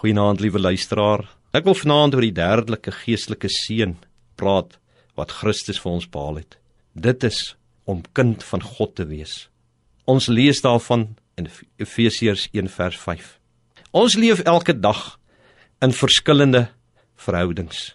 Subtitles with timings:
[0.00, 1.26] Goeienaand liewe luisteraar.
[1.52, 3.90] Ek wil vanaand oor die derdelike geestelike seën
[4.40, 4.78] praat
[5.12, 6.54] wat Christus vir ons behaal het.
[6.96, 7.40] Dit is
[7.84, 9.50] om kind van God te wees.
[10.08, 11.04] Ons lees daarvan
[11.36, 13.26] in Efesiërs 1:5.
[13.92, 15.18] Ons leef elke dag
[15.84, 16.70] in verskillende
[17.20, 17.92] verhoudings.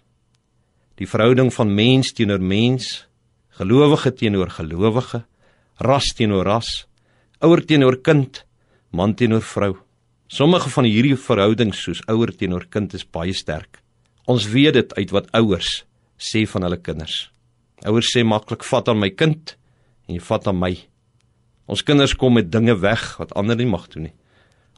[1.01, 3.07] Die verhouding van mens teenoor mens,
[3.57, 5.25] gelowige teenoor gelowige,
[5.81, 6.85] ras teenoor ras,
[7.41, 8.45] ouer teenoor kind,
[8.91, 9.84] man teenoor vrou.
[10.27, 13.77] Sommige van hierdie verhoudings soos ouer teenoor kind is baie sterk.
[14.25, 15.83] Ons weet dit uit wat ouers
[16.17, 17.29] sê van hulle kinders.
[17.85, 19.53] Ouers sê maklik vat aan my kind
[20.07, 20.71] en jy vat aan my.
[21.69, 24.15] Ons kinders kom met dinge weg wat ander nie mag doen nie.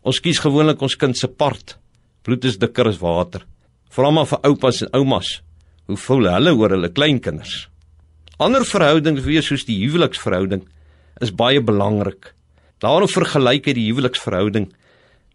[0.04, 1.78] Ons kies gewoonlik ons kind se part.
[2.28, 3.46] Bloed is dikker as water.
[3.88, 5.38] Vra maar vir oupas en oumas
[5.88, 7.70] hoe voel hulle oor hulle kleinkinders.
[8.44, 10.66] Ander verhoudings wees soos die huweliksverhouding
[11.24, 12.34] is baie belangrik.
[12.84, 14.68] Daarom vergelyk hy die huweliksverhouding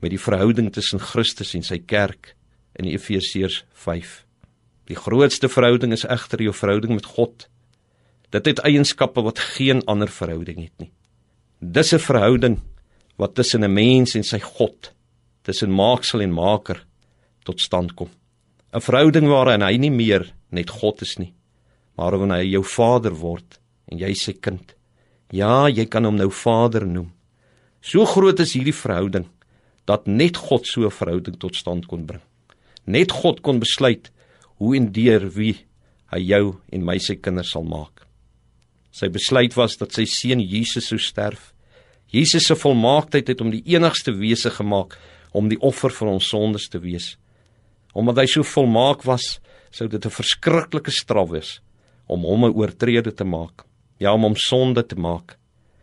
[0.02, 2.34] met die verhouding tussen Christus en sy kerk
[2.79, 4.23] in Efesiërs 5.
[4.91, 7.46] Die grootste verhouding is egter jou verhouding met God.
[8.35, 10.90] Dit het eienskappe wat geen ander verhouding het nie.
[11.60, 12.60] Dis 'n verhouding
[13.16, 14.93] wat tussen 'n mens en sy God,
[15.43, 16.84] tussen maaksel en maker
[17.45, 18.10] tot stand kom.
[18.74, 21.32] 'n Verhouding waarin hy nie meer net God is nie,
[21.96, 24.74] maar wanneer hy jou Vader word en jy sy kind.
[25.30, 27.12] Ja, jy kan hom nou Vader noem.
[27.80, 29.27] So groot is hierdie verhouding
[29.87, 32.23] dat net God so 'n verhouding tot stand kon bring.
[32.87, 34.11] Net God kon besluit
[34.59, 35.57] hoe en deur wie
[36.13, 38.07] hy jou en my se kinders sal maak.
[38.93, 41.52] Sy besluit was dat sy seun Jesus sou sterf.
[42.13, 44.99] Jesus se volmaaktheid het hom die enigste wese gemaak
[45.33, 47.17] om die offer vir ons sondes te wees.
[47.95, 51.61] Omdat hy so volmaak was, sou dit 'n verskriklike straf wees
[52.07, 53.65] om hom 'n oortrede te maak,
[53.99, 55.39] ja om hom sonde te maak.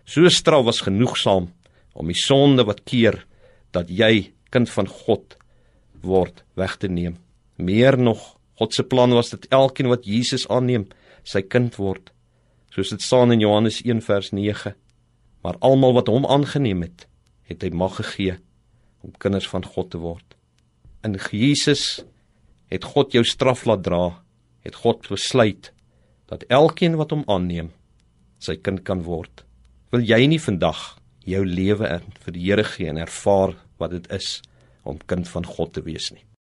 [0.06, 1.50] So straf was genoegsaam
[1.94, 3.26] om die sonde wat keer
[3.76, 5.38] dat jy kind van God
[6.02, 7.18] word weg te neem.
[7.58, 10.88] Meer nog, God se plan was dat elkeen wat Jesus aanneem,
[11.24, 12.12] sy kind word.
[12.74, 14.76] Soos dit staan in Johannes 1 vers 9.
[15.44, 17.08] Maar almal wat hom aangeneem het,
[17.50, 18.38] het hy mag gegee
[19.04, 20.36] om kinders van God te word.
[21.08, 22.04] In Jesus
[22.70, 24.20] het God jou straf laat dra,
[24.68, 25.72] het God besluit
[26.30, 27.72] dat elkeen wat hom aanneem,
[28.40, 29.46] sy kind kan word.
[29.90, 34.10] Wil jy nie vandag jou lewe in vir die Here gee en ervaar wat dit
[34.16, 34.40] is
[34.84, 36.24] om kind van God te wees nie.